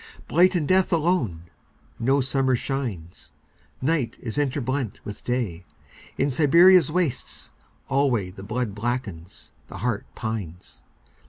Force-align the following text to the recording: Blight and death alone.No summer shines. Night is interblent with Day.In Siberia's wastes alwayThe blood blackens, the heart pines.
Blight 0.27 0.55
and 0.55 0.67
death 0.67 0.91
alone.No 0.91 2.21
summer 2.21 2.55
shines. 2.55 3.33
Night 3.83 4.17
is 4.19 4.39
interblent 4.39 4.95
with 5.05 5.23
Day.In 5.23 6.31
Siberia's 6.31 6.91
wastes 6.91 7.51
alwayThe 7.87 8.47
blood 8.47 8.73
blackens, 8.73 9.51
the 9.67 9.77
heart 9.85 10.07
pines. 10.15 10.81